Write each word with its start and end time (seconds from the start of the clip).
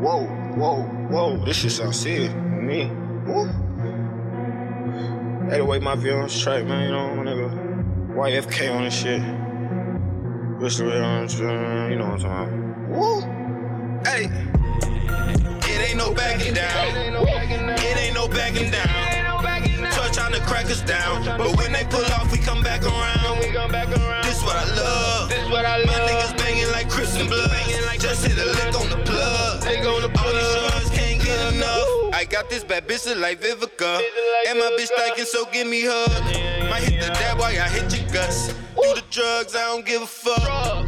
Whoa, 0.00 0.26
whoa, 0.56 0.82
whoa. 1.10 1.44
This 1.44 1.56
shit 1.56 1.72
sounds 1.72 1.98
serious. 1.98 2.32
Me. 2.32 2.90
Woo. 3.26 3.46
Hey, 5.50 5.58
the 5.58 5.64
way 5.64 5.80
my 5.80 5.96
view 5.96 6.12
on 6.12 6.28
straight, 6.28 6.66
man, 6.66 6.84
you 6.84 6.92
know, 6.92 7.14
my 7.16 7.24
nigga. 7.24 7.50
YFK 8.14 8.74
on 8.74 8.84
this 8.84 8.94
shit. 8.94 9.20
Whistle 10.62 10.86
Red 10.86 11.02
on 11.02 11.26
this, 11.26 11.38
you 11.38 11.46
know 11.46 12.10
what 12.10 12.24
I'm 12.24 12.48
talking 12.48 12.54
about. 12.54 12.96
Woo. 12.96 13.20
Hey. 14.04 14.30
It 15.70 15.80
ain't 15.90 15.98
no 15.98 16.12
backing 16.14 16.54
down. 16.54 16.96
It 16.96 17.96
ain't 17.96 18.14
no 18.14 18.28
backing 18.28 18.70
down. 18.70 18.86
Touch 19.90 20.12
trying 20.14 20.32
to 20.32 20.40
crack 20.40 20.66
us 20.66 20.82
down. 20.82 21.24
But 21.38 21.56
when 21.56 21.72
they 21.72 21.84
pull 21.84 22.04
off, 22.04 22.30
we 22.30 22.38
come 22.38 22.62
back 22.62 22.84
around. 22.84 23.40
This 24.22 24.42
what 24.44 24.56
I 24.56 24.64
love. 24.76 25.30
My 25.50 25.62
niggas 25.64 26.36
banging 26.38 26.70
like 26.70 26.88
Crips 26.88 27.16
and 27.16 27.28
Blood. 27.28 27.50
Just 27.98 28.24
hit 28.24 28.38
a 28.38 28.44
lick 28.44 28.67
I 32.18 32.24
got 32.24 32.50
this 32.50 32.64
bad 32.64 32.88
bitch 32.88 33.06
like 33.20 33.40
Vivica. 33.40 34.02
And 34.48 34.58
my 34.58 34.76
bitch 34.76 34.90
thinking, 34.96 35.24
so 35.24 35.44
give 35.52 35.68
me 35.68 35.82
hug. 35.84 36.10
Might 36.68 36.82
hit 36.82 37.00
the 37.00 37.14
dab 37.14 37.38
while 37.38 37.46
I 37.46 37.68
hit 37.68 37.96
your 37.96 38.10
guts. 38.10 38.48
Do 38.48 38.92
the 38.92 39.04
drugs, 39.08 39.54
I 39.54 39.66
don't 39.66 39.86
give 39.86 40.02
a 40.02 40.06
fuck. 40.06 40.42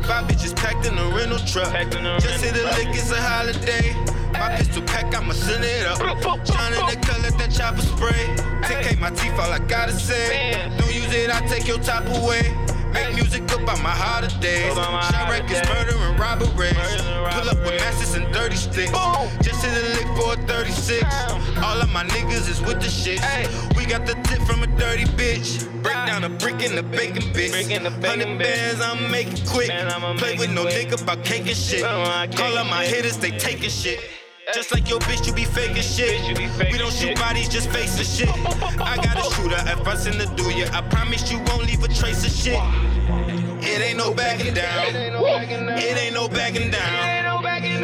Five 0.06 0.26
bitches 0.26 0.56
packed 0.56 0.86
in 0.86 0.98
a 0.98 1.04
rental 1.14 1.38
truck. 1.46 1.70
Just 2.18 2.42
hit 2.42 2.56
a 2.56 2.64
lick, 2.74 2.88
it's 2.98 3.12
a 3.12 3.22
holiday. 3.22 3.94
My 4.32 4.56
pistol 4.56 4.82
pack, 4.82 5.14
I'ma 5.14 5.32
send 5.34 5.62
it 5.62 5.86
up. 5.86 5.98
Shine 5.98 6.72
in 6.74 6.84
the 6.90 6.98
color, 7.06 7.30
that 7.30 7.52
chopper 7.54 7.82
spray. 7.82 8.26
10K 8.66 8.98
my 8.98 9.10
teeth, 9.10 9.38
all 9.38 9.52
I 9.52 9.60
gotta 9.60 9.92
say. 9.92 10.68
Don't 10.78 10.92
use 10.92 11.14
it, 11.14 11.30
I 11.30 11.46
take 11.46 11.68
your 11.68 11.78
top 11.78 12.06
away. 12.08 12.42
Make 12.92 13.14
music 13.14 13.44
about 13.52 13.80
my 13.82 13.90
harder 13.90 14.34
days. 14.40 14.74
Shot 14.74 15.30
records, 15.30 15.62
murder 15.68 15.96
and 15.96 16.18
robberies. 16.18 16.74
Pull 16.74 17.50
up 17.50 17.58
with 17.58 17.78
masses 17.78 18.14
and 18.14 18.34
dirty 18.34 18.56
sticks. 18.56 18.90
36. 20.50 21.04
All 21.62 21.80
of 21.80 21.90
my 21.90 22.02
niggas 22.04 22.48
is 22.50 22.60
with 22.60 22.80
the 22.82 22.90
shit. 22.90 23.20
We 23.76 23.86
got 23.86 24.04
the 24.04 24.14
tip 24.24 24.42
from 24.42 24.64
a 24.64 24.66
dirty 24.66 25.04
bitch. 25.04 25.64
Break 25.80 25.94
down 26.10 26.24
a 26.24 26.28
brick 26.28 26.60
in 26.62 26.74
the 26.74 26.82
bacon 26.82 27.22
bitch. 27.32 27.54
Hundred 28.04 28.36
bands, 28.36 28.80
I'm 28.80 29.10
making 29.12 29.46
quick. 29.46 29.70
Play 30.18 30.34
with 30.36 30.50
no 30.50 30.64
nigga 30.64 31.00
about 31.00 31.24
cake 31.24 31.46
and 31.46 31.56
shit. 31.56 31.82
Call 31.82 32.58
up 32.58 32.66
my 32.66 32.84
hitters, 32.84 33.16
they 33.16 33.30
taking 33.30 33.70
shit. 33.70 34.00
Just 34.52 34.72
like 34.72 34.90
your 34.90 34.98
bitch, 35.00 35.28
you 35.28 35.32
be 35.32 35.44
faking 35.44 35.82
shit. 35.82 36.36
We 36.72 36.76
don't 36.76 36.92
shoot 36.92 37.14
bodies, 37.14 37.48
just 37.48 37.70
facing 37.70 38.04
shit. 38.04 38.28
I 38.80 38.96
got 38.96 39.18
a 39.18 39.34
shooter 39.34 39.62
if 39.70 39.86
I 39.86 39.94
send 39.94 40.18
to 40.20 40.26
do 40.34 40.50
ya. 40.50 40.66
I 40.72 40.82
promise 40.82 41.30
you 41.30 41.38
won't 41.46 41.64
leave 41.66 41.84
a 41.84 41.88
trace 41.88 42.24
of 42.24 42.32
shit. 42.32 42.58
It 43.62 43.80
ain't 43.80 43.98
no 43.98 44.12
backing 44.12 44.54
down. 44.54 44.86
It 44.96 45.96
ain't 45.96 46.14
no 46.14 46.28
backing 46.28 46.70
down. 46.72 47.09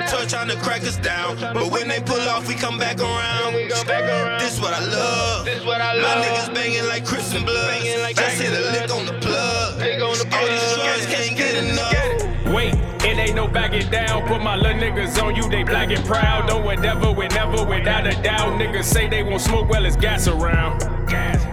Touch 0.03 0.31
trying 0.31 0.49
to 0.49 0.57
crack 0.57 0.83
us 0.83 0.97
down. 0.99 1.37
But 1.41 1.71
when 1.71 1.89
they 1.89 2.01
pull 2.01 2.21
off, 2.29 2.49
we 2.49 2.55
come 2.55 2.79
back 2.79 3.01
around. 3.01 3.55
This 3.55 4.59
what 4.61 4.75
I 4.75 4.81
love. 4.81 5.47
My 5.67 6.25
niggas 6.25 6.55
banging 6.55 6.87
like 6.87 7.05
Crips 7.05 7.35
and 7.35 7.45
Blood. 7.45 7.83
Just 8.15 8.41
hit 8.41 8.53
a 8.53 8.71
lick 8.73 8.91
on 8.91 9.07
the 9.07 9.19
plug. 9.21 9.81
All 10.03 10.15
these 10.15 10.75
drugs 10.75 11.07
can't 11.07 11.37
get 11.37 11.65
enough. 11.65 12.55
Wait, 12.55 12.75
it 13.05 13.19
ain't 13.19 13.35
no 13.35 13.49
backing 13.49 13.91
down. 13.91 14.27
Put 14.29 14.41
my 14.41 14.57
little 14.57 14.81
niggas 14.81 15.21
on 15.23 15.35
you, 15.35 15.49
they 15.49 15.65
black 15.65 15.91
and 15.91 16.05
proud. 16.05 16.49
Don't 16.49 16.65
whatever, 16.65 17.13
whenever, 17.13 17.65
without 17.65 18.07
a 18.07 18.23
doubt. 18.23 18.61
Niggas 18.61 18.85
say 18.85 19.09
they 19.09 19.23
won't 19.23 19.41
smoke, 19.41 19.69
well, 19.69 19.85
it's 19.85 19.97
gas 19.97 20.29
around. 20.29 20.81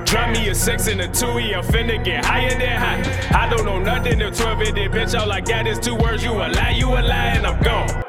Drop 0.06 0.30
me 0.30 0.48
a 0.50 0.54
six 0.56 0.88
and 0.88 1.02
a 1.02 1.08
two, 1.08 1.26
I'm 1.26 1.64
finna 1.64 2.04
get 2.04 2.24
higher 2.24 2.52
than 2.52 2.78
high. 2.78 3.46
I 3.46 3.50
don't 3.50 3.66
know 3.66 3.80
nothing 3.80 4.20
till 4.20 4.32
12 4.32 4.62
it 4.62 4.92
bitch. 4.92 5.20
All 5.20 5.32
I 5.32 5.42
got 5.42 5.66
is 5.66 5.80
two 5.80 5.96
words, 5.96 6.24
you 6.24 6.34
a 6.34 6.48
lie, 6.50 6.76
you 6.78 6.90
a 6.90 7.02
lie, 7.02 7.34
and 7.36 7.48
I'm 7.48 7.62
gone. 7.64 8.03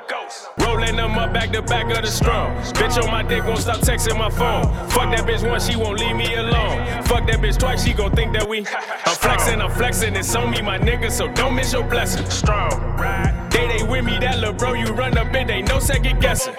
Rolling 0.94 1.12
them 1.12 1.18
up 1.18 1.32
back 1.32 1.50
to 1.50 1.62
back 1.62 1.90
of 1.96 2.04
the 2.04 2.10
strong. 2.10 2.54
Bitch 2.74 3.02
on 3.02 3.10
my 3.10 3.22
dick 3.22 3.42
won't 3.44 3.58
stop 3.58 3.80
texting 3.80 4.16
my 4.16 4.30
phone. 4.30 4.64
Fuck 4.90 5.10
that 5.10 5.26
bitch 5.26 5.48
once, 5.48 5.68
she 5.68 5.76
won't 5.76 5.98
leave 5.98 6.14
me 6.14 6.32
alone. 6.34 7.02
Fuck 7.04 7.26
that 7.26 7.40
bitch 7.40 7.58
twice, 7.58 7.84
she 7.84 7.92
gon' 7.92 8.12
think 8.12 8.32
that 8.32 8.48
we. 8.48 8.58
I'm 9.06 9.16
flexing, 9.16 9.60
I'm 9.60 9.70
flexing, 9.72 10.14
it's 10.14 10.32
on 10.36 10.50
me, 10.50 10.62
my 10.62 10.78
nigga, 10.78 11.10
so 11.10 11.26
don't 11.32 11.56
miss 11.56 11.72
your 11.72 11.82
blessing. 11.82 12.28
Strong, 12.30 12.70
They 13.50 13.66
they 13.66 13.82
with 13.82 14.04
me, 14.04 14.18
that 14.18 14.38
little 14.38 14.54
bro, 14.54 14.74
you 14.74 14.86
run 14.92 15.18
up 15.18 15.34
in, 15.34 15.50
ain't 15.50 15.68
no 15.68 15.80
second 15.80 16.20
guessing. 16.20 16.54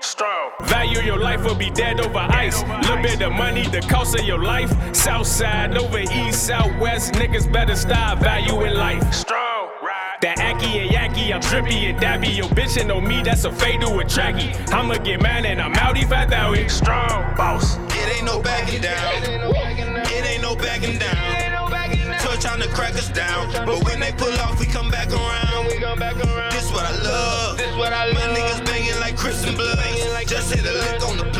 Strong. 0.00 0.52
Value 0.64 1.00
your 1.00 1.18
life 1.18 1.44
will 1.44 1.54
be 1.54 1.70
dead 1.70 2.00
over 2.00 2.18
ice. 2.18 2.62
Little 2.82 3.02
bit 3.02 3.22
of 3.22 3.32
money, 3.32 3.66
the 3.66 3.80
cost 3.80 4.18
of 4.18 4.24
your 4.24 4.42
life. 4.42 4.70
South 4.94 5.26
side 5.26 5.76
over 5.76 6.00
east, 6.00 6.46
southwest. 6.46 7.14
Niggas 7.14 7.50
better 7.52 7.76
start 7.76 8.18
valuing 8.18 8.74
life. 8.74 9.12
Strong. 9.12 9.39
That 10.20 10.38
Aki 10.38 10.78
and 10.80 10.90
Yaki, 10.90 11.32
I'm 11.32 11.40
trippy 11.40 11.88
and 11.88 11.98
dabby. 11.98 12.28
Your 12.28 12.48
bitch 12.48 12.76
and 12.78 12.88
know 12.88 13.00
me, 13.00 13.22
that's 13.22 13.44
a 13.44 13.52
fade 13.52 13.80
to 13.80 13.86
a 13.86 14.04
tracky. 14.04 14.52
I'ma 14.70 14.98
get 14.98 15.22
mad 15.22 15.46
and 15.46 15.58
I'm 15.62 15.72
out 15.76 15.96
if 15.96 16.12
I 16.12 16.26
thou 16.26 16.52
it. 16.52 16.68
Strong. 16.68 17.36
Boss. 17.38 17.78
It 17.88 18.16
ain't 18.16 18.26
no 18.26 18.42
backing 18.42 18.82
down. 18.82 19.22
It 19.22 19.28
ain't 19.30 20.42
no 20.42 20.54
backing 20.56 20.98
down. 20.98 22.18
Touch 22.20 22.40
trying 22.42 22.60
to 22.60 22.68
crack 22.68 22.92
us 22.96 23.08
down. 23.08 23.50
But 23.64 23.82
when 23.84 23.98
they 23.98 24.12
pull 24.12 24.32
off, 24.40 24.60
we 24.60 24.66
come 24.66 24.90
back 24.90 25.10
around. 25.10 25.68
This 26.50 26.70
what 26.70 26.84
I 26.84 26.92
love. 27.02 27.56
My 27.78 27.88
niggas 28.36 28.62
banging 28.66 29.00
like 29.00 29.16
Crips 29.16 29.42
and 29.46 29.56
Blood. 29.56 29.78
Just 30.26 30.52
hit 30.52 30.66
a 30.66 30.72
lick 30.72 31.02
on 31.02 31.16
the. 31.16 31.39